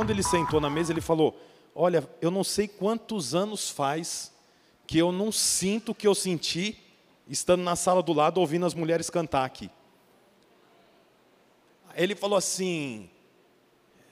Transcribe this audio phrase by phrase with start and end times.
[0.00, 1.38] quando ele sentou na mesa, ele falou:
[1.74, 4.32] Olha, eu não sei quantos anos faz
[4.86, 6.82] que eu não sinto o que eu senti
[7.28, 9.68] estando na sala do lado ouvindo as mulheres cantar aqui.
[11.94, 13.10] Ele falou assim: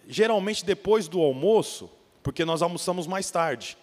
[0.07, 1.91] geralmente depois do almoço,
[2.23, 3.79] porque nós almoçamos mais tarde.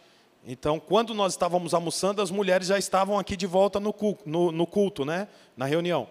[0.45, 4.51] Então, quando nós estávamos almoçando, as mulheres já estavam aqui de volta no culto, no,
[4.51, 5.27] no culto né?
[5.57, 6.07] na reunião.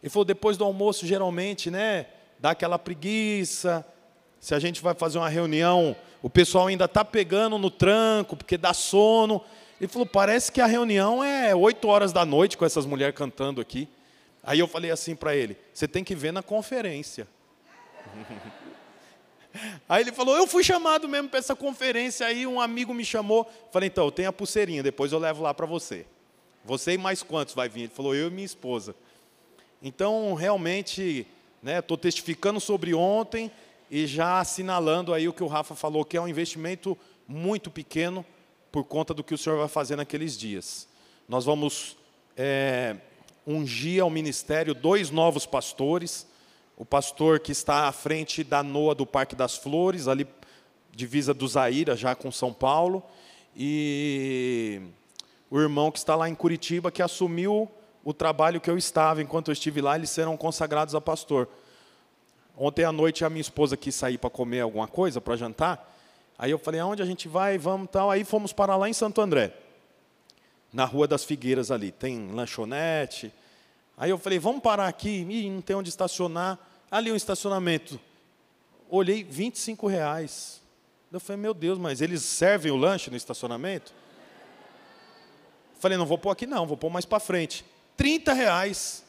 [0.00, 2.06] Ele falou: depois do almoço, geralmente, né,
[2.38, 3.84] dá aquela preguiça.
[4.42, 8.58] Se a gente vai fazer uma reunião, o pessoal ainda está pegando no tranco, porque
[8.58, 9.40] dá sono.
[9.80, 13.60] Ele falou: parece que a reunião é 8 horas da noite com essas mulheres cantando
[13.60, 13.88] aqui.
[14.42, 17.28] Aí eu falei assim para ele: você tem que ver na conferência.
[19.88, 22.26] Aí ele falou: eu fui chamado mesmo para essa conferência.
[22.26, 23.48] Aí um amigo me chamou.
[23.70, 26.04] Falei: então, eu tenho a pulseirinha, depois eu levo lá para você.
[26.64, 27.82] Você e mais quantos vai vir?
[27.82, 28.92] Ele falou: eu e minha esposa.
[29.80, 31.28] Então, realmente,
[31.64, 33.48] estou né, testificando sobre ontem
[33.92, 36.96] e já assinalando aí o que o Rafa falou, que é um investimento
[37.28, 38.24] muito pequeno
[38.72, 40.88] por conta do que o Senhor vai fazer naqueles dias.
[41.28, 41.98] Nós vamos
[42.34, 42.96] é,
[43.46, 46.26] ungir ao ministério dois novos pastores,
[46.74, 50.26] o pastor que está à frente da NOA do Parque das Flores, ali
[50.90, 53.02] divisa do Zaira, já com São Paulo,
[53.54, 54.80] e
[55.50, 57.70] o irmão que está lá em Curitiba, que assumiu
[58.02, 61.46] o trabalho que eu estava, enquanto eu estive lá, eles serão consagrados a pastor.
[62.56, 65.90] Ontem à noite a minha esposa quis sair para comer alguma coisa, para jantar.
[66.38, 67.56] Aí eu falei, aonde a gente vai?
[67.58, 68.10] Vamos tal.
[68.10, 69.52] Aí fomos para lá em Santo André,
[70.72, 71.90] na Rua das Figueiras ali.
[71.92, 73.32] Tem lanchonete.
[73.96, 75.26] Aí eu falei, vamos parar aqui.
[75.28, 76.58] Ih, não tem onde estacionar.
[76.90, 77.98] Ali um estacionamento.
[78.90, 80.60] Olhei, 25 reais.
[81.10, 83.92] Eu falei, meu Deus, mas eles servem o lanche no estacionamento?
[85.78, 87.64] Falei, não vou pôr aqui não, vou pôr mais para frente.
[87.96, 89.04] 30 reais.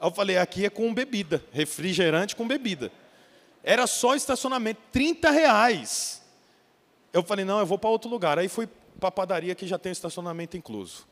[0.00, 2.90] Aí eu falei, aqui é com bebida, refrigerante com bebida.
[3.62, 6.22] Era só estacionamento, 30 reais.
[7.12, 8.38] Eu falei, não, eu vou para outro lugar.
[8.38, 8.66] Aí fui
[8.98, 11.06] para a padaria que já tem estacionamento incluso.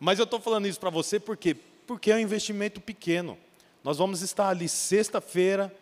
[0.00, 1.56] Mas eu estou falando isso para você por quê?
[1.86, 3.38] Porque é um investimento pequeno.
[3.84, 5.72] Nós vamos estar ali sexta-feira,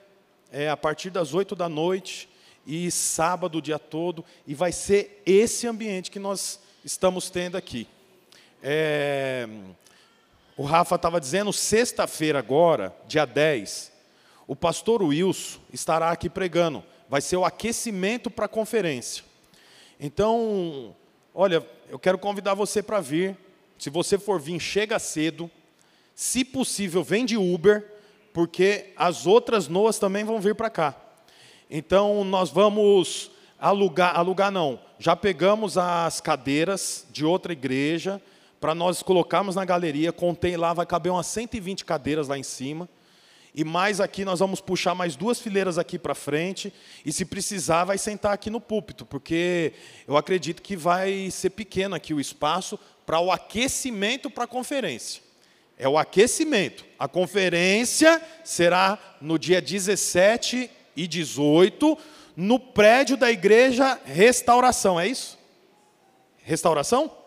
[0.53, 2.29] é, a partir das oito da noite,
[2.67, 7.89] e sábado o dia todo, e vai ser esse ambiente que nós estamos tendo aqui.
[8.63, 9.49] É,
[10.57, 13.93] o Rafa estava dizendo, sexta-feira agora, dia 10,
[14.47, 16.85] o pastor Wilson estará aqui pregando.
[17.09, 19.25] Vai ser o aquecimento para a conferência.
[19.99, 20.95] Então,
[21.35, 23.37] olha, eu quero convidar você para vir.
[23.79, 25.51] Se você for vir, chega cedo.
[26.15, 27.85] Se possível, vem de Uber,
[28.33, 30.95] porque as outras noas também vão vir para cá.
[31.69, 38.21] Então, nós vamos alugar, alugar não, já pegamos as cadeiras de outra igreja,
[38.65, 42.89] para nós colocarmos na galeria, contei lá, vai caber umas 120 cadeiras lá em cima.
[43.55, 46.73] E mais aqui nós vamos puxar mais duas fileiras aqui para frente.
[47.05, 49.75] E se precisar, vai sentar aqui no púlpito, porque
[50.09, 55.21] eu acredito que vai ser pequeno aqui o espaço para o aquecimento para a conferência.
[55.77, 56.87] É o aquecimento.
[56.99, 61.99] A conferência será no dia 17 e 18,
[62.35, 65.39] no prédio da igreja Restauração, é isso?
[66.43, 67.24] Restauração?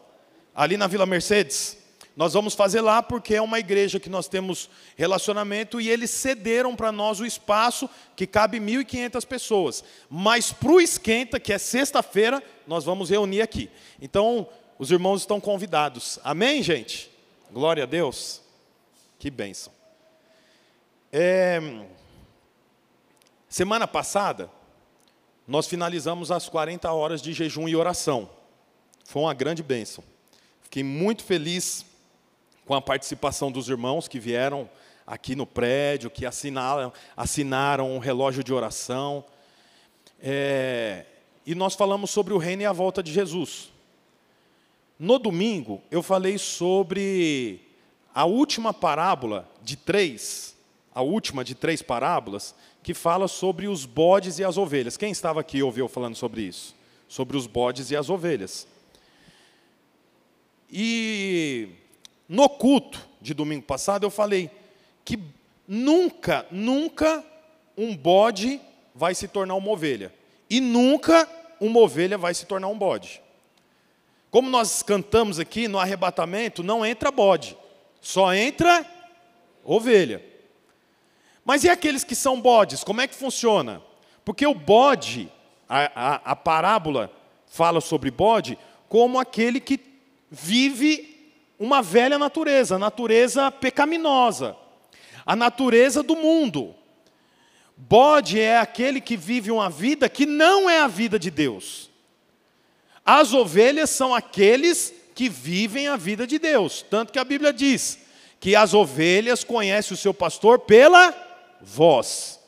[0.58, 1.78] Ali na Vila Mercedes.
[2.16, 6.76] Nós vamos fazer lá porque é uma igreja que nós temos relacionamento e eles cederam
[6.76, 9.84] para nós o espaço que cabe 1.500 pessoas.
[10.10, 13.70] Mas para o esquenta, que é sexta-feira, nós vamos reunir aqui.
[14.02, 16.18] Então, os irmãos estão convidados.
[16.24, 17.12] Amém, gente?
[17.52, 18.42] Glória a Deus.
[19.20, 19.72] Que bênção.
[21.14, 21.62] É...
[23.48, 24.50] Semana passada,
[25.48, 28.28] nós finalizamos as 40 horas de jejum e oração.
[29.06, 30.04] Foi uma grande bênção.
[30.68, 31.86] Fiquei muito feliz
[32.66, 34.70] com a participação dos irmãos que vieram
[35.06, 39.24] aqui no prédio, que assinaram, assinaram um relógio de oração.
[40.22, 41.06] É,
[41.46, 43.72] e nós falamos sobre o reino e a volta de Jesus.
[45.00, 47.62] No domingo, eu falei sobre
[48.14, 50.54] a última parábola de três,
[50.94, 52.54] a última de três parábolas,
[52.84, 54.98] que fala sobre os bodes e as ovelhas.
[54.98, 56.76] Quem estava aqui ouviu falando sobre isso?
[57.08, 58.68] Sobre os bodes e as ovelhas.
[60.72, 61.70] E
[62.28, 64.50] no culto de domingo passado eu falei
[65.06, 65.20] que
[65.68, 67.24] nunca, nunca
[67.78, 68.60] um bode
[68.94, 70.14] vai se tornar uma ovelha.
[70.50, 71.30] E nunca
[71.60, 73.22] uma ovelha vai se tornar um bode.
[74.30, 77.58] Como nós cantamos aqui no arrebatamento, não entra bode,
[78.02, 78.86] só entra
[79.64, 80.24] ovelha.
[81.46, 82.84] Mas e aqueles que são bodes?
[82.84, 83.82] Como é que funciona?
[84.26, 85.32] Porque o bode,
[85.70, 87.10] a, a, a parábola
[87.46, 88.58] fala sobre bode,
[88.90, 89.78] como aquele que
[90.30, 94.56] vive uma velha natureza, a natureza pecaminosa,
[95.26, 96.76] a natureza do mundo.
[97.76, 101.90] Bode é aquele que vive uma vida que não é a vida de Deus.
[103.06, 106.86] As ovelhas são aqueles que vivem a vida de Deus.
[106.90, 108.00] Tanto que a Bíblia diz
[108.40, 111.16] que as ovelhas conhecem o seu pastor pela
[111.62, 112.40] voz.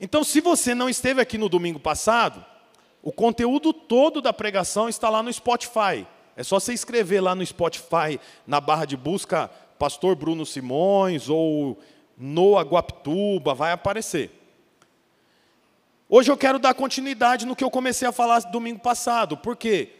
[0.00, 2.44] Então, se você não esteve aqui no domingo passado,
[3.02, 6.06] o conteúdo todo da pregação está lá no Spotify.
[6.36, 11.78] É só você escrever lá no Spotify, na barra de busca, Pastor Bruno Simões ou
[12.16, 14.30] Noa Guaptuba, vai aparecer.
[16.08, 19.36] Hoje eu quero dar continuidade no que eu comecei a falar domingo passado.
[19.36, 19.90] Por quê?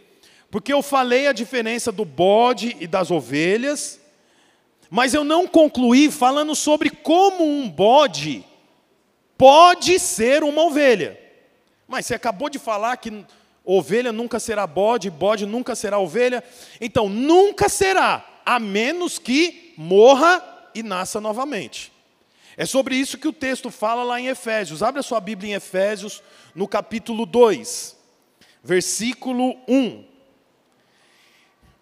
[0.51, 4.01] Porque eu falei a diferença do bode e das ovelhas,
[4.91, 8.45] mas eu não concluí falando sobre como um bode
[9.43, 11.19] pode ser uma ovelha.
[11.89, 13.25] Mas você acabou de falar que
[13.65, 16.43] ovelha nunca será bode, bode nunca será ovelha.
[16.81, 20.43] Então, nunca será, a menos que morra
[20.75, 21.93] e nasça novamente.
[22.57, 24.83] É sobre isso que o texto fala lá em Efésios.
[24.83, 26.23] Abre a sua Bíblia em Efésios,
[26.55, 27.97] no capítulo 2,
[28.63, 30.05] versículo 1.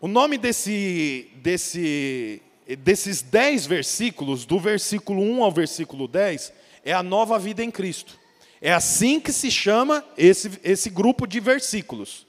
[0.01, 2.41] O nome desse, desse,
[2.79, 6.53] desses dez versículos, do versículo 1 ao versículo 10,
[6.85, 8.20] é a nova vida em Cristo.
[8.61, 12.27] É assim que se chama esse, esse grupo de versículos.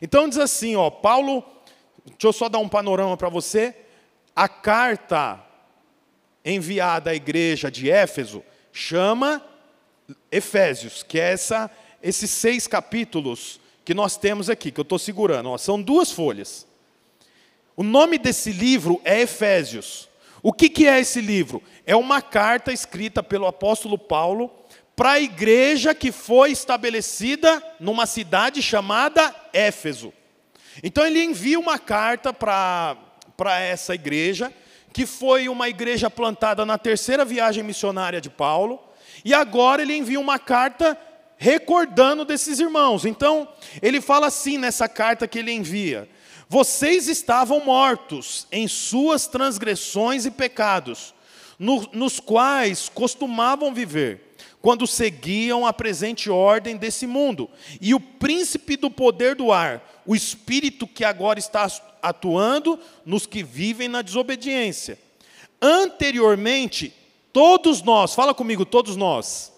[0.00, 1.44] Então diz assim, ó, Paulo,
[2.04, 3.74] deixa eu só dar um panorama para você.
[4.34, 5.44] A carta
[6.44, 8.42] enviada à igreja de Éfeso
[8.72, 9.44] chama
[10.30, 11.70] Efésios, que é essa,
[12.02, 15.50] esses seis capítulos que nós temos aqui, que eu estou segurando.
[15.50, 16.66] Ó, são duas folhas.
[17.76, 20.08] O nome desse livro é Efésios.
[20.42, 21.62] O que, que é esse livro?
[21.86, 24.50] É uma carta escrita pelo apóstolo Paulo
[25.02, 30.12] para a igreja que foi estabelecida numa cidade chamada Éfeso.
[30.80, 32.96] Então ele envia uma carta para
[33.58, 34.54] essa igreja,
[34.92, 38.80] que foi uma igreja plantada na terceira viagem missionária de Paulo,
[39.24, 40.96] e agora ele envia uma carta
[41.36, 43.04] recordando desses irmãos.
[43.04, 43.48] Então,
[43.82, 46.08] ele fala assim nessa carta que ele envia:
[46.48, 51.12] Vocês estavam mortos em suas transgressões e pecados,
[51.58, 54.31] no, nos quais costumavam viver
[54.62, 57.50] quando seguiam a presente ordem desse mundo.
[57.80, 61.68] E o príncipe do poder do ar, o espírito que agora está
[62.00, 64.96] atuando nos que vivem na desobediência.
[65.60, 66.94] Anteriormente,
[67.32, 69.52] todos nós, fala comigo, todos nós.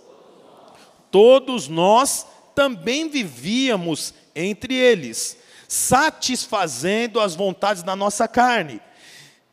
[1.10, 5.36] Todos nós também vivíamos entre eles,
[5.68, 8.80] satisfazendo as vontades da nossa carne,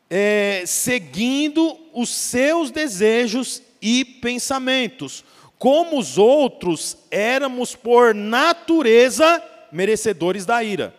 [0.08, 5.24] é, seguindo os seus desejos e pensamentos
[5.62, 10.92] como os outros, éramos por natureza merecedores da ira.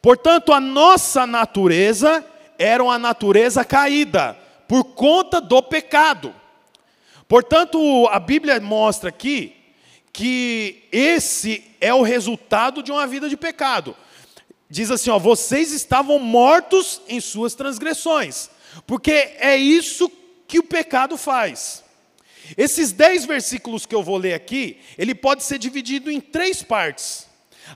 [0.00, 2.24] Portanto, a nossa natureza
[2.58, 4.34] era uma natureza caída,
[4.66, 6.34] por conta do pecado.
[7.28, 9.54] Portanto, a Bíblia mostra aqui
[10.10, 13.94] que esse é o resultado de uma vida de pecado.
[14.70, 18.48] Diz assim: ó, vocês estavam mortos em suas transgressões,
[18.86, 20.10] porque é isso
[20.46, 21.84] que o pecado faz.
[22.56, 27.26] Esses dez versículos que eu vou ler aqui, ele pode ser dividido em três partes.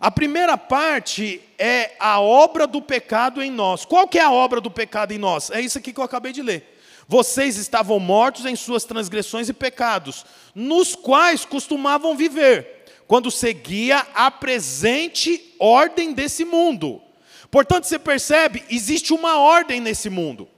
[0.00, 3.84] A primeira parte é a obra do pecado em nós.
[3.84, 5.50] Qual que é a obra do pecado em nós?
[5.50, 6.78] É isso aqui que eu acabei de ler.
[7.06, 10.24] Vocês estavam mortos em suas transgressões e pecados,
[10.54, 17.02] nos quais costumavam viver, quando seguia a presente ordem desse mundo.
[17.50, 20.48] Portanto, você percebe, existe uma ordem nesse mundo.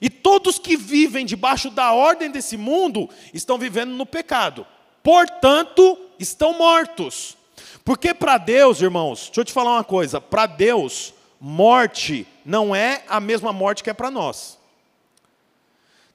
[0.00, 4.66] E todos que vivem debaixo da ordem desse mundo estão vivendo no pecado.
[5.02, 7.36] Portanto, estão mortos.
[7.84, 13.02] Porque para Deus, irmãos, deixa eu te falar uma coisa: para Deus, morte não é
[13.08, 14.58] a mesma morte que é para nós.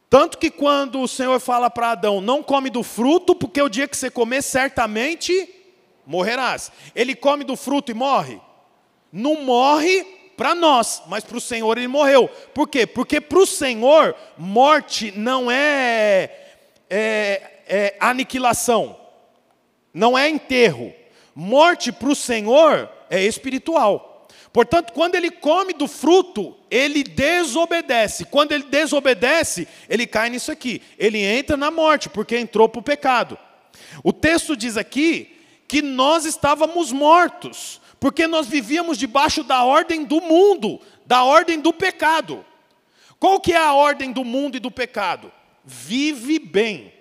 [0.09, 3.87] Tanto que quando o Senhor fala para Adão: não come do fruto, porque o dia
[3.87, 5.53] que você comer, certamente
[6.05, 6.71] morrerás.
[6.95, 8.39] Ele come do fruto e morre?
[9.11, 12.29] Não morre para nós, mas para o Senhor ele morreu.
[12.53, 12.85] Por quê?
[12.85, 16.31] Porque para o Senhor, morte não é,
[16.87, 18.95] é, é aniquilação,
[19.91, 20.93] não é enterro.
[21.33, 24.27] Morte para o Senhor é espiritual.
[24.53, 28.25] Portanto, quando ele come do fruto, ele desobedece.
[28.25, 30.81] Quando ele desobedece, ele cai nisso aqui.
[30.97, 33.37] Ele entra na morte, porque entrou para o pecado.
[34.03, 35.35] O texto diz aqui
[35.67, 41.73] que nós estávamos mortos porque nós vivíamos debaixo da ordem do mundo, da ordem do
[41.73, 42.45] pecado.
[43.19, 45.31] Qual que é a ordem do mundo e do pecado?
[45.63, 46.93] Vive bem.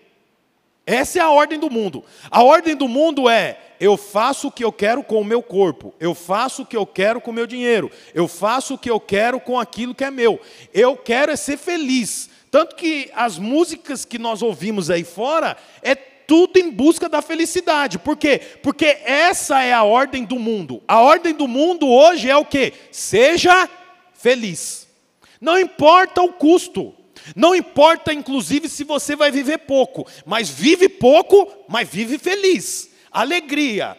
[0.87, 2.05] Essa é a ordem do mundo.
[2.31, 5.93] A ordem do mundo é: eu faço o que eu quero com o meu corpo,
[6.00, 9.00] eu faço o que eu quero com o meu dinheiro, eu faço o que eu
[9.00, 10.41] quero com aquilo que é meu.
[10.73, 12.31] Eu quero é ser feliz.
[12.50, 15.95] Tanto que as músicas que nós ouvimos aí fora é
[16.26, 17.99] tudo em busca da felicidade.
[17.99, 18.40] Por quê?
[18.62, 20.83] Porque essa é a ordem do mundo.
[20.87, 22.73] A ordem do mundo hoje é o quê?
[22.90, 23.68] Seja
[24.12, 24.87] feliz.
[25.40, 26.95] Não importa o custo.
[27.35, 32.90] Não importa, inclusive, se você vai viver pouco, mas vive pouco, mas vive feliz.
[33.11, 33.97] Alegria.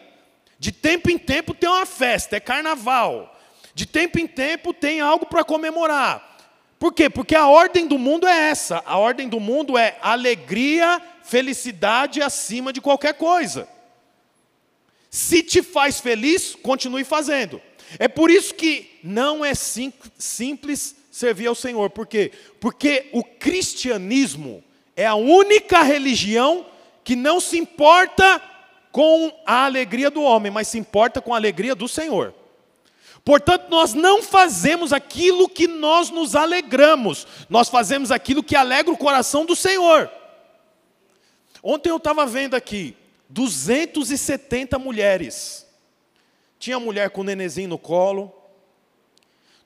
[0.59, 3.37] De tempo em tempo tem uma festa, é carnaval.
[3.73, 6.37] De tempo em tempo tem algo para comemorar.
[6.79, 7.09] Por quê?
[7.09, 8.83] Porque a ordem do mundo é essa.
[8.85, 13.67] A ordem do mundo é alegria, felicidade acima de qualquer coisa.
[15.09, 17.61] Se te faz feliz, continue fazendo.
[17.97, 21.89] É por isso que não é sim, simples servir ao Senhor.
[21.89, 22.31] Por quê?
[22.59, 24.63] Porque o cristianismo
[24.95, 26.65] é a única religião
[27.03, 28.41] que não se importa
[28.91, 32.33] com a alegria do homem, mas se importa com a alegria do Senhor.
[33.23, 38.97] Portanto, nós não fazemos aquilo que nós nos alegramos, nós fazemos aquilo que alegra o
[38.97, 40.09] coração do Senhor.
[41.63, 42.95] Ontem eu estava vendo aqui
[43.29, 45.65] 270 mulheres.
[46.59, 48.33] Tinha mulher com nenenzinho no colo,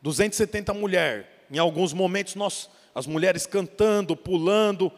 [0.01, 1.25] 270 mulheres.
[1.49, 4.91] Em alguns momentos, nós, as mulheres cantando, pulando,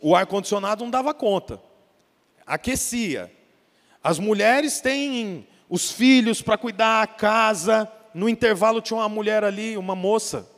[0.00, 1.60] o ar-condicionado não dava conta,
[2.46, 3.32] aquecia.
[4.02, 7.90] As mulheres têm os filhos para cuidar, a casa.
[8.14, 10.48] No intervalo tinha uma mulher ali, uma moça,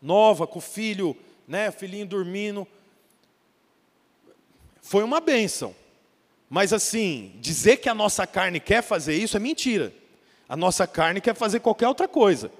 [0.00, 1.16] nova, com o filho,
[1.48, 2.66] né, filhinho dormindo.
[4.82, 5.74] Foi uma bênção.
[6.50, 9.90] Mas assim, dizer que a nossa carne quer fazer isso é mentira.
[10.46, 12.52] A nossa carne quer fazer qualquer outra coisa.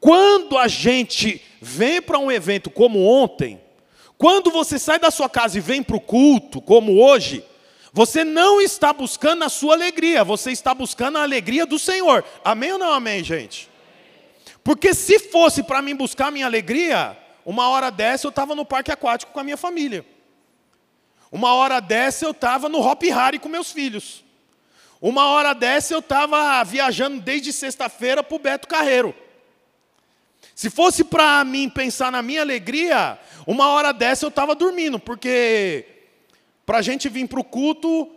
[0.00, 3.60] Quando a gente vem para um evento como ontem,
[4.18, 7.44] quando você sai da sua casa e vem para o culto, como hoje,
[7.92, 12.24] você não está buscando a sua alegria, você está buscando a alegria do Senhor.
[12.44, 13.70] Amém ou não amém, gente?
[14.64, 18.64] Porque se fosse para mim buscar a minha alegria, uma hora dessa eu estava no
[18.64, 20.04] parque aquático com a minha família.
[21.30, 24.24] Uma hora dessa eu estava no Hop Harry com meus filhos.
[25.00, 29.14] Uma hora dessa eu estava viajando desde sexta-feira para o Beto Carreiro.
[30.54, 35.84] Se fosse para mim pensar na minha alegria, uma hora dessa eu estava dormindo, porque
[36.64, 38.10] para a gente vir para o culto,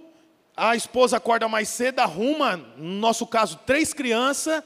[0.55, 4.63] a esposa acorda mais cedo, arruma, no nosso caso, três crianças,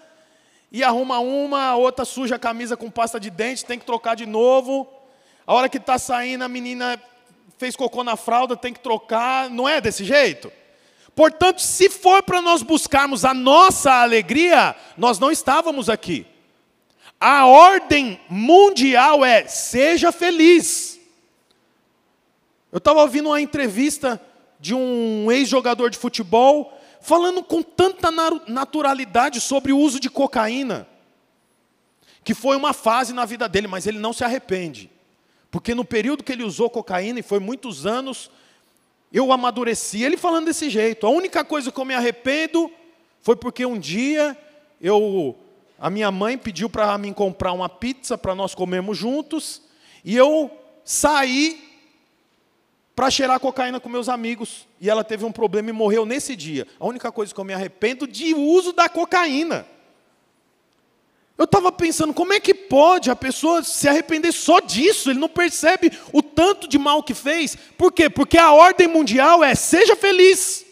[0.71, 4.15] e arruma uma, a outra suja a camisa com pasta de dente, tem que trocar
[4.15, 4.87] de novo.
[5.45, 6.99] A hora que está saindo, a menina
[7.63, 9.49] fez cocô na fralda, tem que trocar.
[9.49, 10.51] Não é desse jeito?
[11.15, 16.25] Portanto, se for para nós buscarmos a nossa alegria, nós não estávamos aqui.
[17.17, 20.99] A ordem mundial é: seja feliz.
[22.69, 24.21] Eu estava ouvindo uma entrevista
[24.59, 28.09] de um ex-jogador de futebol falando com tanta
[28.45, 30.85] naturalidade sobre o uso de cocaína,
[32.25, 34.89] que foi uma fase na vida dele, mas ele não se arrepende.
[35.53, 38.31] Porque no período que ele usou cocaína, e foi muitos anos,
[39.11, 40.01] eu amadureci.
[40.01, 41.05] Ele falando desse jeito.
[41.05, 42.71] A única coisa que eu me arrependo
[43.21, 44.35] foi porque um dia
[44.81, 45.37] eu
[45.77, 49.61] a minha mãe pediu para mim comprar uma pizza para nós comermos juntos,
[50.03, 50.49] e eu
[50.83, 51.63] saí
[52.95, 56.65] para cheirar cocaína com meus amigos, e ela teve um problema e morreu nesse dia.
[56.79, 59.67] A única coisa que eu me arrependo de uso da cocaína.
[61.43, 65.09] Eu estava pensando, como é que pode a pessoa se arrepender só disso?
[65.09, 67.57] Ele não percebe o tanto de mal que fez.
[67.77, 68.09] Por quê?
[68.09, 70.65] Porque a ordem mundial é: seja feliz.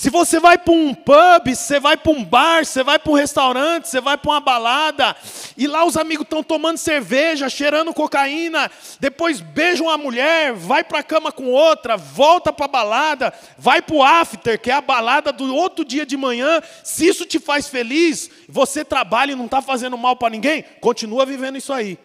[0.00, 3.14] Se você vai para um pub, você vai para um bar, você vai para um
[3.14, 5.14] restaurante, você vai para uma balada,
[5.58, 11.00] e lá os amigos estão tomando cerveja, cheirando cocaína, depois beijam a mulher, vai para
[11.00, 14.80] a cama com outra, volta para a balada, vai para o after, que é a
[14.80, 16.62] balada do outro dia de manhã.
[16.82, 21.26] Se isso te faz feliz, você trabalha e não está fazendo mal para ninguém, continua
[21.26, 21.98] vivendo isso aí.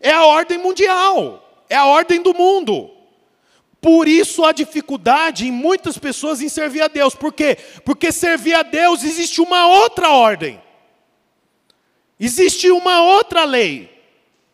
[0.00, 2.93] É a ordem mundial, é a ordem do mundo.
[3.84, 7.14] Por isso a dificuldade em muitas pessoas em servir a Deus.
[7.14, 7.58] Por quê?
[7.84, 10.58] Porque servir a Deus existe uma outra ordem.
[12.18, 13.94] Existe uma outra lei.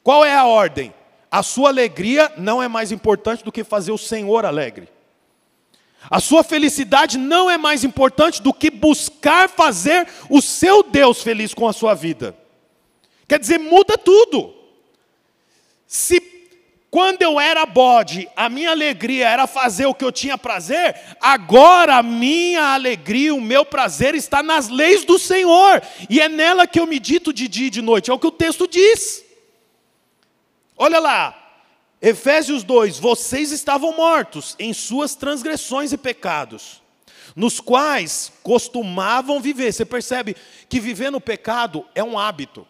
[0.03, 0.93] Qual é a ordem?
[1.31, 4.89] A sua alegria não é mais importante do que fazer o Senhor alegre.
[6.11, 11.55] A sua felicidade não é mais importante do que buscar fazer o seu Deus feliz
[11.55, 12.37] com a sua vida.
[13.29, 14.53] Quer dizer, muda tudo.
[15.87, 16.40] Se
[16.91, 21.97] quando eu era bode, a minha alegria era fazer o que eu tinha prazer, agora
[21.97, 26.81] a minha alegria, o meu prazer está nas leis do Senhor, e é nela que
[26.81, 29.25] eu medito de dia e de noite, é o que o texto diz.
[30.77, 31.41] Olha lá,
[32.03, 36.83] Efésios 2: Vocês estavam mortos em suas transgressões e pecados,
[37.37, 39.73] nos quais costumavam viver.
[39.73, 40.35] Você percebe
[40.69, 42.67] que viver no pecado é um hábito,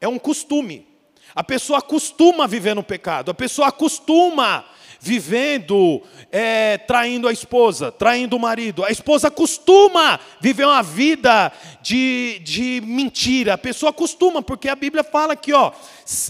[0.00, 0.89] é um costume.
[1.34, 4.64] A pessoa acostuma viver no pecado, a pessoa acostuma
[5.00, 8.84] vivendo, é, traindo a esposa, traindo o marido.
[8.84, 13.54] A esposa costuma viver uma vida de, de mentira.
[13.54, 15.72] A pessoa costuma, porque a Bíblia fala aqui, ó,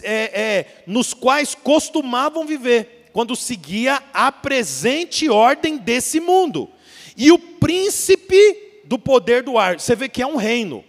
[0.04, 6.70] é, é, nos quais costumavam viver, quando seguia a presente ordem desse mundo.
[7.16, 10.84] E o príncipe do poder do ar, você vê que é um reino.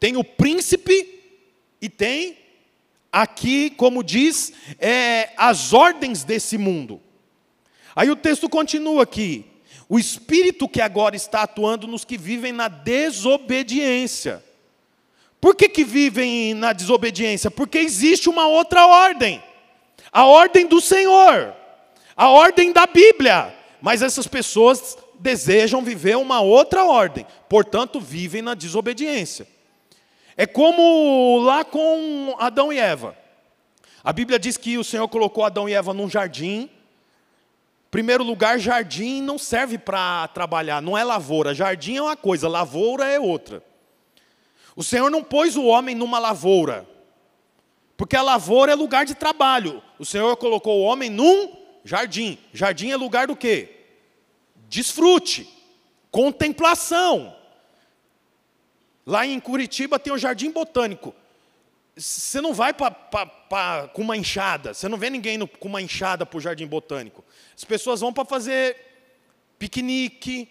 [0.00, 1.20] Tem o príncipe
[1.80, 2.36] e tem
[3.12, 7.00] aqui, como diz, é, as ordens desse mundo.
[7.94, 9.44] Aí o texto continua aqui.
[9.88, 14.44] O espírito que agora está atuando nos que vivem na desobediência.
[15.40, 17.50] Por que, que vivem na desobediência?
[17.50, 19.42] Porque existe uma outra ordem.
[20.12, 21.54] A ordem do Senhor.
[22.16, 23.52] A ordem da Bíblia.
[23.80, 27.26] Mas essas pessoas desejam viver uma outra ordem.
[27.48, 29.46] Portanto, vivem na desobediência.
[30.40, 33.14] É como lá com Adão e Eva.
[34.02, 36.70] A Bíblia diz que o Senhor colocou Adão e Eva num jardim.
[37.90, 41.54] Primeiro lugar, jardim não serve para trabalhar, não é lavoura.
[41.54, 43.62] Jardim é uma coisa, lavoura é outra.
[44.74, 46.88] O Senhor não pôs o homem numa lavoura,
[47.94, 49.82] porque a lavoura é lugar de trabalho.
[49.98, 51.54] O Senhor colocou o homem num
[51.84, 52.38] jardim.
[52.50, 53.84] Jardim é lugar do quê?
[54.70, 55.46] Desfrute,
[56.10, 57.38] contemplação.
[59.10, 61.12] Lá em Curitiba tem o Jardim Botânico.
[61.96, 65.66] Você não vai pra, pra, pra, com uma enxada, você não vê ninguém no, com
[65.66, 67.24] uma enxada para o Jardim Botânico.
[67.56, 68.76] As pessoas vão para fazer
[69.58, 70.48] piquenique,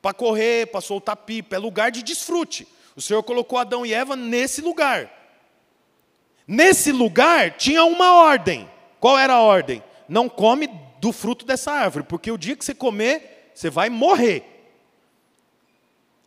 [0.00, 2.68] para correr, para soltar pipa, é lugar de desfrute.
[2.94, 5.10] O Senhor colocou Adão e Eva nesse lugar.
[6.46, 8.70] Nesse lugar tinha uma ordem.
[9.00, 9.82] Qual era a ordem?
[10.08, 14.57] Não come do fruto dessa árvore, porque o dia que você comer, você vai morrer.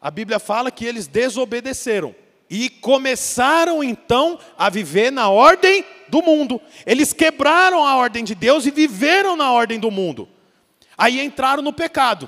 [0.01, 2.15] A Bíblia fala que eles desobedeceram
[2.49, 6.59] e começaram então a viver na ordem do mundo.
[6.87, 10.27] Eles quebraram a ordem de Deus e viveram na ordem do mundo.
[10.97, 12.27] Aí entraram no pecado.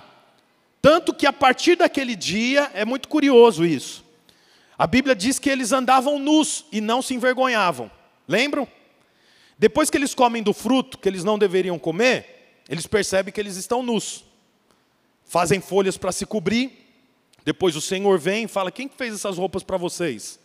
[0.82, 4.06] Tanto que a partir daquele dia, é muito curioso isso.
[4.78, 7.90] A Bíblia diz que eles andavam nus e não se envergonhavam.
[8.28, 8.68] Lembram?
[9.58, 13.56] Depois que eles comem do fruto que eles não deveriam comer, eles percebem que eles
[13.56, 14.24] estão nus.
[15.26, 16.83] Fazem folhas para se cobrir
[17.46, 20.40] depois o Senhor vem e fala: Quem fez essas roupas para vocês?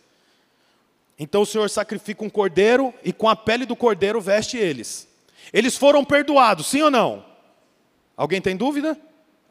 [1.17, 5.07] Então o Senhor sacrifica um cordeiro e com a pele do cordeiro veste eles.
[5.51, 7.25] Eles foram perdoados, sim ou não?
[8.15, 8.99] Alguém tem dúvida?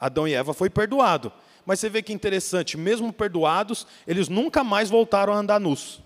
[0.00, 1.32] Adão e Eva foi perdoado.
[1.66, 6.00] Mas você vê que interessante, mesmo perdoados, eles nunca mais voltaram a andar nus.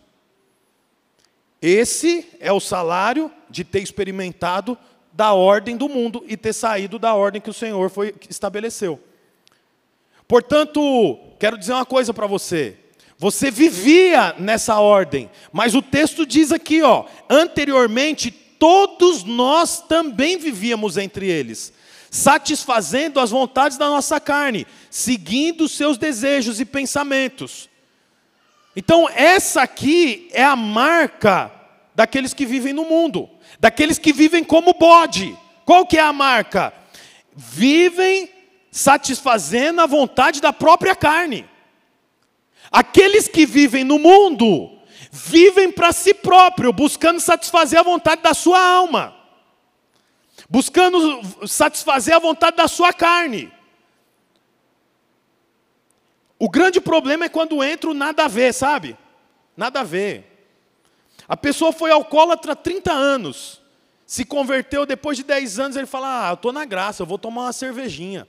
[1.60, 4.76] Esse é o salário de ter experimentado
[5.12, 8.98] da ordem do mundo e ter saído da ordem que o Senhor foi, estabeleceu.
[10.26, 12.76] Portanto, quero dizer uma coisa para você.
[13.18, 20.96] Você vivia nessa ordem, mas o texto diz aqui, ó, anteriormente todos nós também vivíamos
[20.96, 21.72] entre eles,
[22.08, 27.68] satisfazendo as vontades da nossa carne, seguindo seus desejos e pensamentos.
[28.76, 31.50] Então, essa aqui é a marca
[31.92, 33.28] daqueles que vivem no mundo,
[33.58, 35.36] daqueles que vivem como bode.
[35.64, 36.72] Qual que é a marca?
[37.34, 38.30] Vivem
[38.72, 41.46] satisfazendo a vontade da própria carne.
[42.70, 44.78] Aqueles que vivem no mundo
[45.10, 49.14] vivem para si próprio, buscando satisfazer a vontade da sua alma,
[50.48, 53.52] buscando satisfazer a vontade da sua carne.
[56.38, 58.96] O grande problema é quando entra o nada a ver, sabe?
[59.54, 60.48] Nada a ver.
[61.28, 63.60] A pessoa foi alcoólatra há 30 anos,
[64.06, 67.18] se converteu depois de 10 anos, ele fala: Ah, eu estou na graça, eu vou
[67.18, 68.26] tomar uma cervejinha.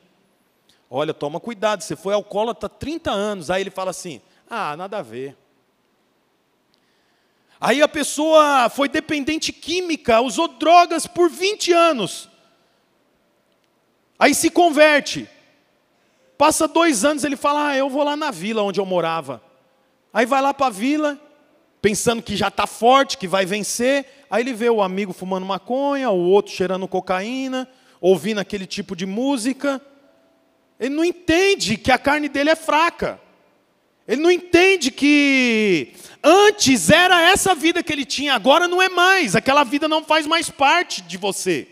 [0.95, 3.49] Olha, toma cuidado, você foi alcoólatra há 30 anos.
[3.49, 5.35] Aí ele fala assim: ah, nada a ver.
[7.59, 12.29] Aí a pessoa foi dependente química, usou drogas por 20 anos.
[14.19, 15.27] Aí se converte.
[16.37, 19.41] Passa dois anos, ele fala: Ah, eu vou lá na vila onde eu morava.
[20.13, 21.19] Aí vai lá para a vila,
[21.81, 24.05] pensando que já está forte, que vai vencer.
[24.29, 27.67] Aí ele vê o amigo fumando maconha, o outro cheirando cocaína,
[27.99, 29.81] ouvindo aquele tipo de música.
[30.79, 33.19] Ele não entende que a carne dele é fraca.
[34.07, 39.35] Ele não entende que antes era essa vida que ele tinha, agora não é mais.
[39.35, 41.67] Aquela vida não faz mais parte de você.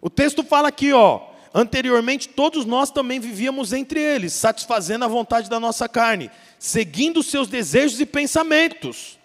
[0.00, 5.50] O texto fala aqui, ó, anteriormente todos nós também vivíamos entre eles, satisfazendo a vontade
[5.50, 9.18] da nossa carne, seguindo os seus desejos e pensamentos.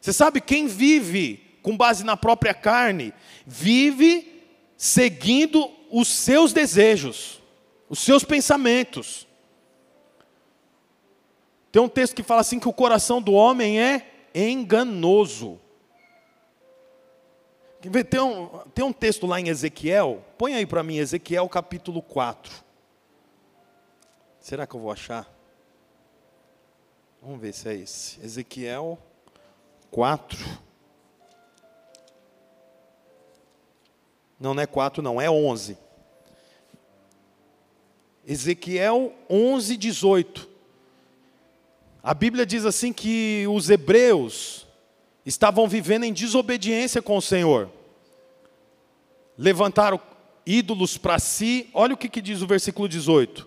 [0.00, 3.12] Você sabe quem vive com base na própria carne,
[3.46, 4.44] vive
[4.76, 7.40] seguindo os seus desejos,
[7.88, 9.26] os seus pensamentos.
[11.72, 15.60] Tem um texto que fala assim que o coração do homem é enganoso.
[18.10, 22.52] Tem um, tem um texto lá em Ezequiel, põe aí para mim, Ezequiel capítulo 4.
[24.38, 25.30] Será que eu vou achar?
[27.22, 28.20] Vamos ver se é esse.
[28.22, 28.98] Ezequiel
[29.90, 30.38] 4.
[34.40, 35.76] Não, não é 4, não, é 11.
[38.26, 40.48] Ezequiel 11, 18.
[42.02, 44.66] A Bíblia diz assim que os hebreus
[45.26, 47.70] estavam vivendo em desobediência com o Senhor.
[49.36, 50.00] Levantaram
[50.46, 51.68] ídolos para si.
[51.74, 53.46] Olha o que, que diz o versículo 18.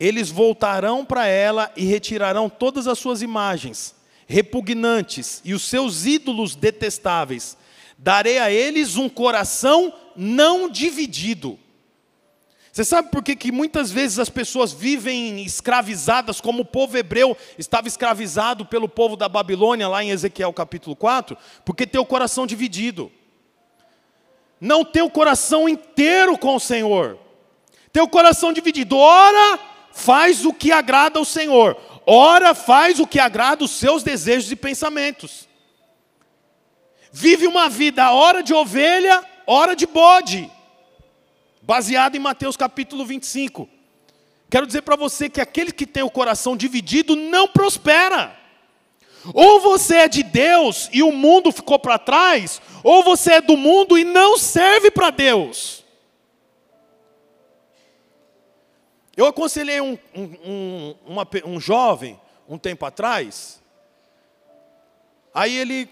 [0.00, 3.94] Eles voltarão para ela e retirarão todas as suas imagens
[4.26, 7.56] repugnantes e os seus ídolos detestáveis.
[7.98, 11.58] Darei a eles um coração não dividido
[12.72, 17.36] você sabe por que, que muitas vezes as pessoas vivem escravizadas, como o povo hebreu
[17.58, 21.36] estava escravizado pelo povo da Babilônia, lá em Ezequiel capítulo 4?
[21.66, 23.12] Porque tem o coração dividido.
[24.58, 27.18] Não tem o coração inteiro com o Senhor.
[27.92, 28.96] Tem o coração dividido.
[28.96, 29.60] Ora,
[29.92, 31.76] faz o que agrada ao Senhor.
[32.06, 35.46] Ora, faz o que agrada os seus desejos e pensamentos.
[37.12, 40.50] Vive uma vida, hora de ovelha, hora de bode
[41.62, 43.68] baseado em Mateus capítulo 25.
[44.50, 48.36] Quero dizer para você que aquele que tem o coração dividido não prospera.
[49.32, 53.56] Ou você é de Deus e o mundo ficou para trás, ou você é do
[53.56, 55.84] mundo e não serve para Deus.
[59.16, 63.62] Eu aconselhei um, um, um, uma, um jovem um tempo atrás,
[65.32, 65.88] aí ele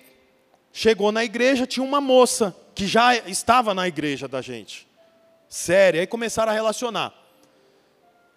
[0.72, 4.90] chegou na igreja, tinha uma moça que já estava na igreja da gente
[5.50, 6.00] séria.
[6.00, 7.12] Aí começaram a relacionar.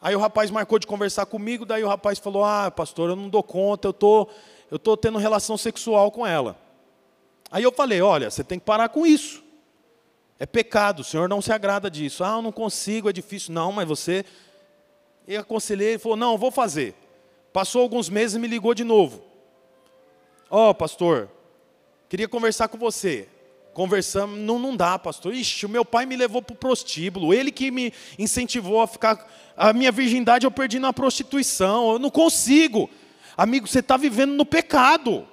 [0.02, 3.30] Aí o rapaz marcou de conversar comigo, daí o rapaz falou: Ah, pastor, eu não
[3.30, 4.28] dou conta, eu tô,
[4.70, 6.58] eu tô tendo relação sexual com ela.
[7.50, 9.42] Aí eu falei: Olha, você tem que parar com isso.
[10.38, 12.24] É pecado, o Senhor não se agrada disso.
[12.24, 13.54] Ah, eu não consigo, é difícil.
[13.54, 14.26] Não, mas você.
[15.26, 16.96] E aconselhei, ele falou: Não, eu vou fazer.
[17.54, 19.24] Passou alguns meses e me ligou de novo.
[20.50, 21.30] Ó, oh, pastor,
[22.14, 23.28] queria conversar com você.
[23.74, 25.34] Conversamos, não, não dá, pastor.
[25.34, 29.28] Ixi, o meu pai me levou para o prostíbulo, ele que me incentivou a ficar.
[29.58, 32.88] A minha virgindade eu perdi na prostituição, eu não consigo.
[33.36, 35.28] Amigo, você está vivendo no pecado.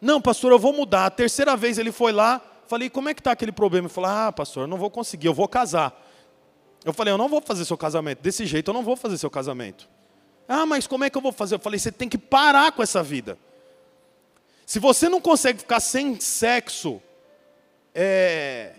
[0.00, 1.06] Não, pastor, eu vou mudar.
[1.06, 3.88] A terceira vez ele foi lá, falei, como é que está aquele problema?
[3.88, 6.00] Ele falou, ah, pastor, eu não vou conseguir, eu vou casar.
[6.84, 8.20] Eu falei, eu não vou fazer seu casamento.
[8.22, 9.88] Desse jeito eu não vou fazer seu casamento.
[10.46, 11.56] Ah, mas como é que eu vou fazer?
[11.56, 13.36] Eu falei, você tem que parar com essa vida.
[14.72, 17.02] Se você não consegue ficar sem sexo
[17.94, 18.72] é,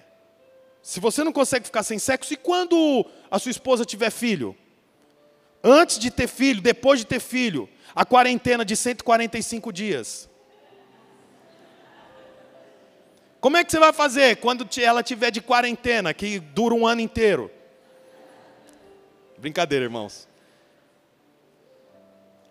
[0.82, 4.58] se você não consegue ficar sem sexo, e quando a sua esposa tiver filho?
[5.64, 10.28] Antes de ter filho, depois de ter filho, a quarentena de 145 dias.
[13.40, 17.02] Como é que você vai fazer quando ela tiver de quarentena, que dura um ano
[17.02, 17.52] inteiro?
[19.38, 20.28] Brincadeira, irmãos.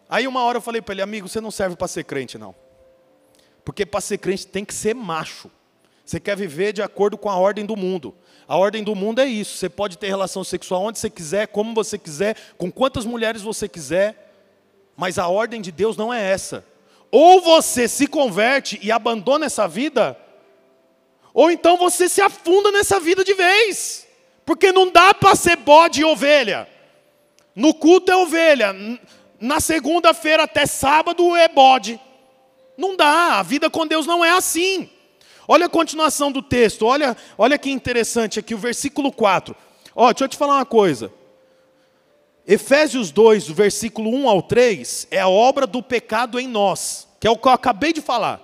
[0.09, 2.62] Aí uma hora eu falei para ele, amigo, você não serve para ser crente, não.
[3.65, 5.51] Porque para ser crente tem que ser macho.
[6.05, 8.15] Você quer viver de acordo com a ordem do mundo.
[8.47, 9.57] A ordem do mundo é isso.
[9.57, 13.69] Você pode ter relação sexual onde você quiser, como você quiser, com quantas mulheres você
[13.69, 14.33] quiser.
[14.97, 16.65] Mas a ordem de Deus não é essa.
[17.11, 20.19] Ou você se converte e abandona essa vida,
[21.35, 24.07] ou então você se afunda nessa vida de vez.
[24.45, 26.69] Porque não dá para ser bode e ovelha.
[27.55, 28.75] No culto é ovelha,
[29.41, 32.01] na segunda-feira até sábado é bode.
[32.83, 34.91] Não dá, a vida com Deus não é assim.
[35.47, 39.55] Olha a continuação do texto, olha, olha que interessante aqui, o versículo 4.
[39.95, 41.13] Ó, deixa eu te falar uma coisa.
[42.45, 47.27] Efésios 2, do versículo 1 ao 3, é a obra do pecado em nós, que
[47.29, 48.41] é o que eu acabei de falar.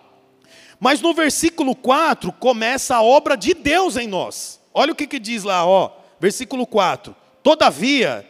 [0.79, 4.61] Mas no versículo 4 começa a obra de Deus em nós.
[4.73, 7.13] Olha o que, que diz lá, ó, versículo 4.
[7.43, 8.25] Todavia,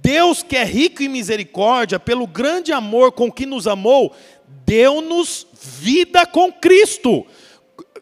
[0.00, 4.14] Deus que é rico em misericórdia, pelo grande amor com que nos amou,
[4.64, 7.26] deu-nos vida com Cristo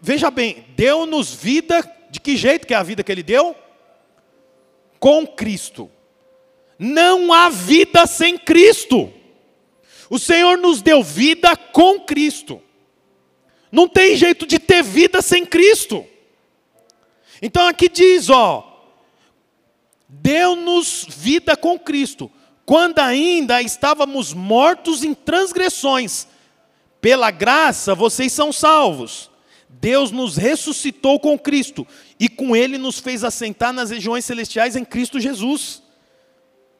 [0.00, 3.54] veja bem, deu-nos vida, de que jeito que é a vida que ele deu?
[4.98, 5.90] Com Cristo.
[6.78, 9.12] Não há vida sem Cristo.
[10.08, 12.60] O Senhor nos deu vida com Cristo.
[13.70, 16.04] Não tem jeito de ter vida sem Cristo.
[17.42, 18.66] Então aqui diz, ó,
[20.08, 22.30] deu-nos vida com Cristo,
[22.66, 26.26] quando ainda estávamos mortos em transgressões.
[27.00, 29.30] Pela graça vocês são salvos.
[29.68, 31.86] Deus nos ressuscitou com Cristo
[32.18, 35.82] e com Ele nos fez assentar nas regiões celestiais em Cristo Jesus.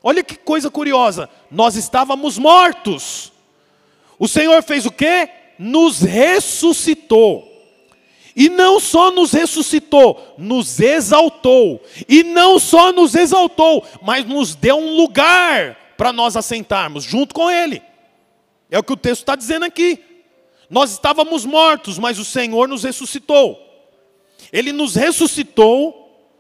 [0.03, 3.33] Olha que coisa curiosa, nós estávamos mortos.
[4.19, 5.29] O Senhor fez o quê?
[5.59, 7.47] Nos ressuscitou.
[8.35, 11.83] E não só nos ressuscitou, nos exaltou.
[12.09, 17.51] E não só nos exaltou, mas nos deu um lugar para nós assentarmos junto com
[17.51, 17.83] Ele.
[18.71, 20.10] É o que o texto está dizendo aqui.
[20.71, 23.59] Nós estávamos mortos, mas o Senhor nos ressuscitou.
[24.53, 26.31] Ele nos ressuscitou,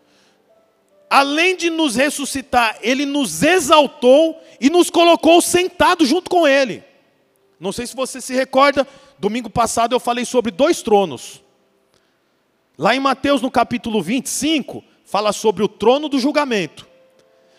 [1.10, 6.84] além de nos ressuscitar, Ele nos exaltou e nos colocou sentado junto com Ele.
[7.58, 8.86] Não sei se você se recorda,
[9.18, 11.42] domingo passado eu falei sobre dois tronos.
[12.78, 16.88] Lá em Mateus, no capítulo 25, fala sobre o trono do julgamento.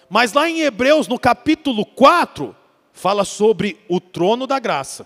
[0.10, 2.56] Mas lá em Hebreus, no capítulo 4,
[2.94, 5.06] fala sobre o trono da graça.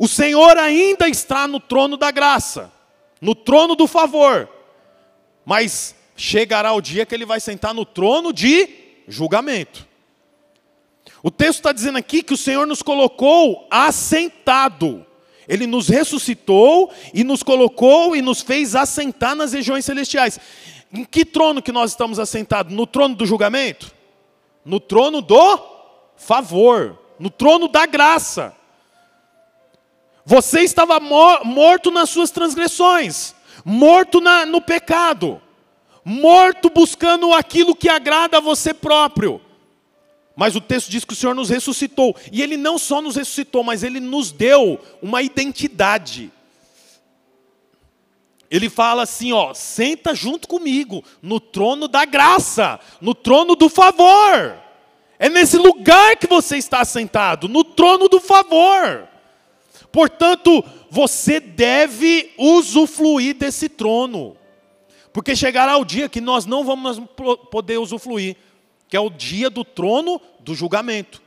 [0.00, 2.72] O Senhor ainda está no trono da graça,
[3.20, 4.48] no trono do favor,
[5.44, 8.66] mas chegará o dia que ele vai sentar no trono de
[9.06, 9.86] julgamento.
[11.22, 15.04] O texto está dizendo aqui que o Senhor nos colocou assentado.
[15.46, 20.40] Ele nos ressuscitou e nos colocou e nos fez assentar nas regiões celestiais.
[20.90, 22.72] Em que trono que nós estamos assentados?
[22.72, 23.92] No trono do julgamento?
[24.64, 25.58] No trono do
[26.16, 28.58] favor, no trono da graça.
[30.30, 35.42] Você estava morto nas suas transgressões, morto na, no pecado,
[36.04, 39.40] morto buscando aquilo que agrada a você próprio.
[40.36, 42.14] Mas o texto diz que o Senhor nos ressuscitou.
[42.30, 46.30] E Ele não só nos ressuscitou, mas Ele nos deu uma identidade.
[48.48, 54.56] Ele fala assim: ó, senta junto comigo no trono da graça, no trono do favor.
[55.18, 59.10] É nesse lugar que você está sentado, no trono do favor.
[59.92, 64.36] Portanto, você deve usufruir desse trono.
[65.12, 67.00] Porque chegará o dia que nós não vamos
[67.50, 68.36] poder usufruir,
[68.88, 71.20] que é o dia do trono do julgamento.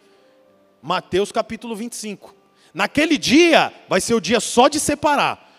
[0.82, 2.34] Mateus capítulo 25.
[2.74, 5.50] Naquele dia vai ser o dia só de separar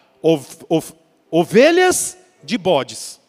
[1.31, 3.21] ovelhas de bodes.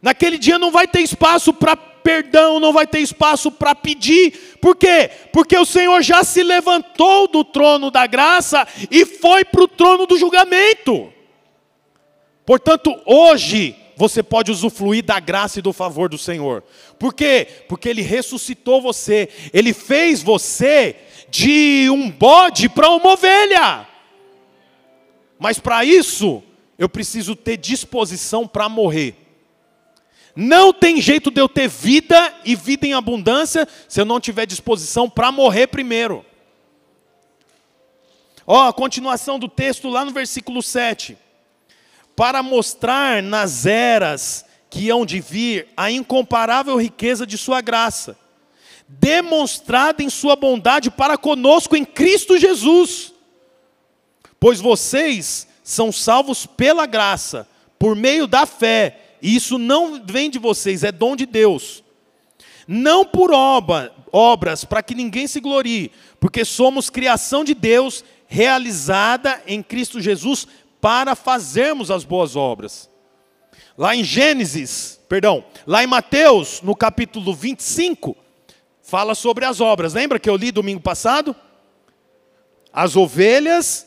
[0.00, 4.56] Naquele dia não vai ter espaço para perdão, não vai ter espaço para pedir.
[4.60, 5.10] Por quê?
[5.32, 10.06] Porque o Senhor já se levantou do trono da graça e foi para o trono
[10.06, 11.12] do julgamento.
[12.44, 16.64] Portanto, hoje você pode usufruir da graça e do favor do Senhor.
[16.98, 17.46] Por quê?
[17.68, 20.96] Porque Ele ressuscitou você, Ele fez você
[21.30, 23.86] de um bode para uma ovelha.
[25.38, 26.42] Mas para isso,
[26.78, 29.21] eu preciso ter disposição para morrer.
[30.34, 34.46] Não tem jeito de eu ter vida e vida em abundância se eu não tiver
[34.46, 36.24] disposição para morrer primeiro.
[38.46, 41.18] Ó, a continuação do texto lá no versículo 7.
[42.16, 48.18] Para mostrar nas eras que hão de vir a incomparável riqueza de Sua graça,
[48.88, 53.12] demonstrada em Sua bondade para conosco em Cristo Jesus.
[54.40, 57.46] Pois vocês são salvos pela graça,
[57.78, 61.84] por meio da fé e isso não vem de vocês, é dom de Deus.
[62.66, 69.40] Não por obra, obras, para que ninguém se glorie, porque somos criação de Deus, realizada
[69.46, 70.48] em Cristo Jesus,
[70.80, 72.90] para fazermos as boas obras.
[73.78, 78.16] Lá em Gênesis, perdão, lá em Mateus, no capítulo 25,
[78.82, 79.94] fala sobre as obras.
[79.94, 81.34] Lembra que eu li domingo passado?
[82.72, 83.86] As ovelhas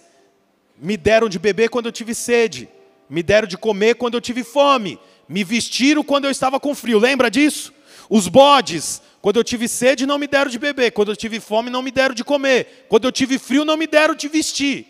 [0.77, 2.69] me deram de beber quando eu tive sede,
[3.09, 6.99] me deram de comer quando eu tive fome, me vestiram quando eu estava com frio,
[6.99, 7.73] lembra disso?
[8.09, 11.69] Os bodes, quando eu tive sede, não me deram de beber, quando eu tive fome,
[11.69, 14.87] não me deram de comer, quando eu tive frio, não me deram de vestir.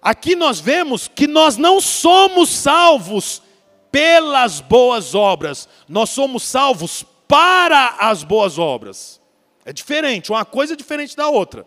[0.00, 3.42] Aqui nós vemos que nós não somos salvos
[3.90, 9.20] pelas boas obras, nós somos salvos para as boas obras.
[9.64, 11.66] É diferente, uma coisa é diferente da outra.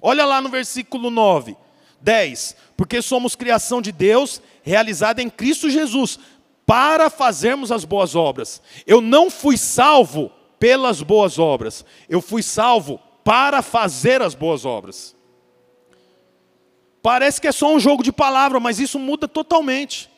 [0.00, 1.56] Olha lá no versículo 9,
[2.02, 2.56] 10.
[2.76, 6.18] Porque somos criação de Deus, realizada em Cristo Jesus,
[6.66, 8.60] para fazermos as boas obras.
[8.86, 15.14] Eu não fui salvo pelas boas obras, eu fui salvo para fazer as boas obras.
[17.02, 20.08] Parece que é só um jogo de palavra, mas isso muda totalmente.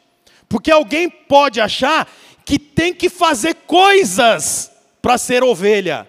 [0.49, 2.07] Porque alguém pode achar
[2.45, 4.71] que tem que fazer coisas
[5.01, 6.07] para ser ovelha.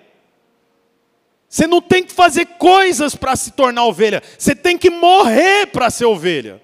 [1.55, 5.89] Você não tem que fazer coisas para se tornar ovelha, você tem que morrer para
[5.89, 6.61] ser ovelha.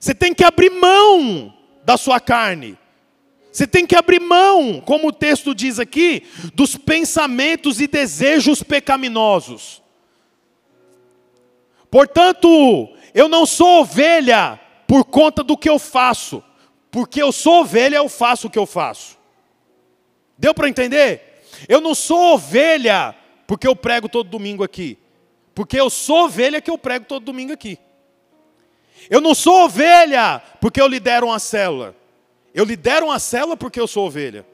[0.00, 1.54] Você tem que abrir mão
[1.84, 2.76] da sua carne.
[3.52, 9.80] Você tem que abrir mão, como o texto diz aqui, dos pensamentos e desejos pecaminosos.
[11.88, 16.42] Portanto, eu não sou ovelha por conta do que eu faço,
[16.90, 19.16] porque eu sou ovelha, eu faço o que eu faço.
[20.36, 21.44] Deu para entender?
[21.68, 23.14] Eu não sou ovelha
[23.46, 24.98] porque eu prego todo domingo aqui,
[25.54, 27.78] porque eu sou ovelha que eu prego todo domingo aqui.
[29.10, 31.94] Eu não sou ovelha porque eu lidero uma célula.
[32.54, 34.46] Eu lidero uma célula porque eu sou ovelha.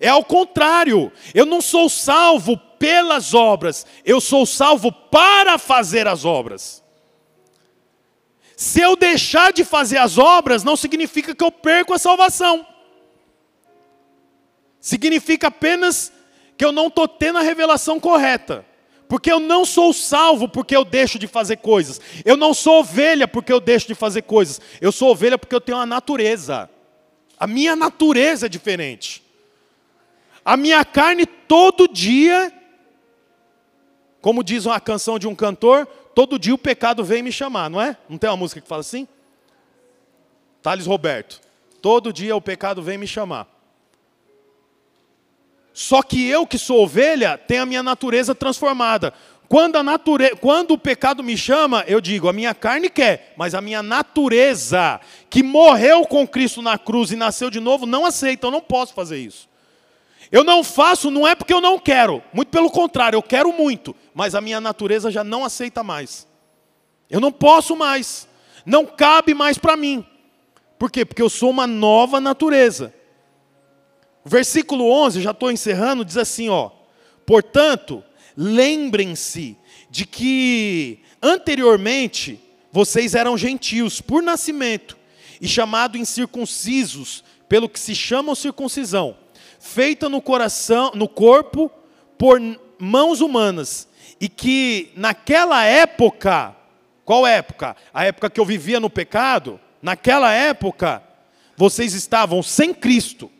[0.00, 1.12] É ao contrário.
[1.34, 6.82] Eu não sou salvo pelas obras, eu sou salvo para fazer as obras.
[8.56, 12.66] Se eu deixar de fazer as obras, não significa que eu perco a salvação.
[14.80, 16.12] Significa apenas
[16.56, 18.64] que eu não estou tendo a revelação correta.
[19.08, 22.00] Porque eu não sou salvo porque eu deixo de fazer coisas.
[22.24, 24.60] Eu não sou ovelha porque eu deixo de fazer coisas.
[24.80, 26.68] Eu sou ovelha porque eu tenho uma natureza.
[27.38, 29.22] A minha natureza é diferente.
[30.44, 32.52] A minha carne todo dia,
[34.20, 37.80] como diz uma canção de um cantor, todo dia o pecado vem me chamar, não
[37.80, 37.96] é?
[38.08, 39.06] Não tem uma música que fala assim?
[40.62, 41.40] Thales Roberto.
[41.80, 43.55] Todo dia o pecado vem me chamar.
[45.76, 49.12] Só que eu que sou ovelha, tenho a minha natureza transformada.
[49.46, 50.34] Quando, a nature...
[50.40, 54.98] Quando o pecado me chama, eu digo, a minha carne quer, mas a minha natureza,
[55.28, 58.94] que morreu com Cristo na cruz e nasceu de novo, não aceita, eu não posso
[58.94, 59.50] fazer isso.
[60.32, 63.94] Eu não faço, não é porque eu não quero, muito pelo contrário, eu quero muito,
[64.14, 66.26] mas a minha natureza já não aceita mais.
[67.10, 68.26] Eu não posso mais,
[68.64, 70.06] não cabe mais para mim.
[70.78, 71.04] Por quê?
[71.04, 72.94] Porque eu sou uma nova natureza.
[74.28, 76.70] Versículo 11, já estou encerrando, diz assim: ó,
[77.24, 78.02] portanto,
[78.36, 79.56] lembrem-se
[79.88, 82.40] de que anteriormente
[82.72, 84.98] vocês eram gentios por nascimento
[85.40, 89.16] e chamados incircuncisos pelo que se chama circuncisão,
[89.60, 91.70] feita no coração, no corpo
[92.18, 92.40] por
[92.80, 93.86] mãos humanas,
[94.20, 96.56] e que naquela época,
[97.04, 97.76] qual época?
[97.94, 101.00] A época que eu vivia no pecado, naquela época
[101.56, 103.30] vocês estavam sem Cristo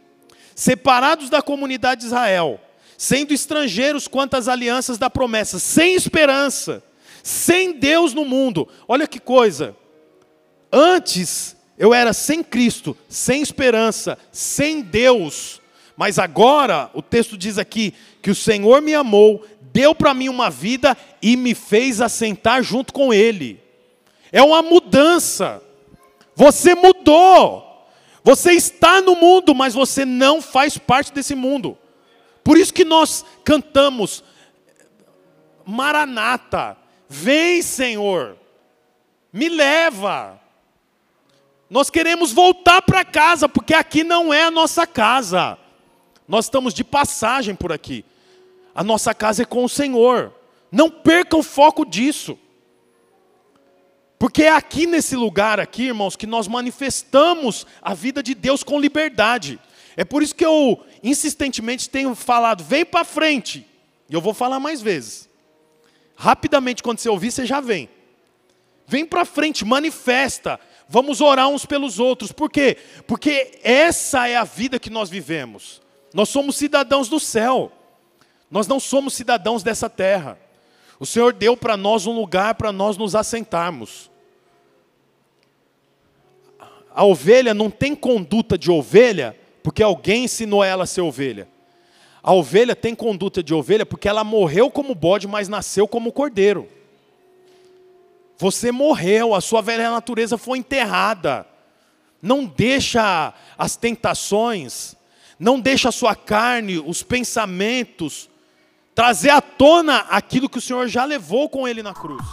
[0.56, 2.58] separados da comunidade de Israel,
[2.96, 6.82] sendo estrangeiros quanto às alianças da promessa, sem esperança,
[7.22, 8.66] sem Deus no mundo.
[8.88, 9.76] Olha que coisa.
[10.72, 15.60] Antes eu era sem Cristo, sem esperança, sem Deus.
[15.94, 17.92] Mas agora, o texto diz aqui
[18.22, 22.94] que o Senhor me amou, deu para mim uma vida e me fez assentar junto
[22.94, 23.60] com Ele.
[24.32, 25.62] É uma mudança.
[26.34, 27.65] Você mudou.
[28.26, 31.78] Você está no mundo, mas você não faz parte desse mundo.
[32.42, 34.24] Por isso que nós cantamos
[35.64, 36.76] Maranata,
[37.08, 38.36] vem Senhor,
[39.32, 40.40] me leva.
[41.70, 45.56] Nós queremos voltar para casa, porque aqui não é a nossa casa.
[46.26, 48.04] Nós estamos de passagem por aqui.
[48.74, 50.34] A nossa casa é com o Senhor.
[50.72, 52.36] Não perca o foco disso.
[54.18, 58.80] Porque é aqui nesse lugar aqui, irmãos, que nós manifestamos a vida de Deus com
[58.80, 59.60] liberdade.
[59.96, 63.66] É por isso que eu insistentemente tenho falado, vem para frente.
[64.08, 65.28] E eu vou falar mais vezes.
[66.16, 67.88] Rapidamente, quando você ouvir, você já vem.
[68.86, 70.58] Vem para frente, manifesta.
[70.88, 72.32] Vamos orar uns pelos outros.
[72.32, 72.78] Por quê?
[73.06, 75.82] Porque essa é a vida que nós vivemos.
[76.14, 77.72] Nós somos cidadãos do céu.
[78.50, 80.38] Nós não somos cidadãos dessa terra.
[80.98, 84.10] O Senhor deu para nós um lugar para nós nos assentarmos.
[86.90, 91.48] A ovelha não tem conduta de ovelha porque alguém ensinou ela a ser ovelha.
[92.22, 96.66] A ovelha tem conduta de ovelha porque ela morreu como bode, mas nasceu como cordeiro.
[98.38, 101.46] Você morreu, a sua velha natureza foi enterrada.
[102.20, 104.96] Não deixa as tentações,
[105.38, 108.28] não deixa a sua carne, os pensamentos,
[108.96, 112.24] trazer à tona aquilo que o Senhor já levou com ele na cruz.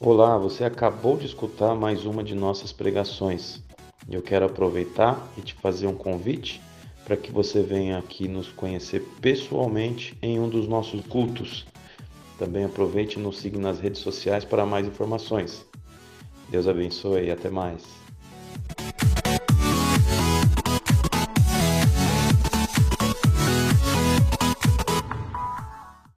[0.00, 3.62] Olá, você acabou de escutar mais uma de nossas pregações.
[4.10, 6.60] Eu quero aproveitar e te fazer um convite
[7.04, 11.64] para que você venha aqui nos conhecer pessoalmente em um dos nossos cultos.
[12.36, 15.64] Também aproveite e nos siga nas redes sociais para mais informações.
[16.48, 18.02] Deus abençoe e até mais.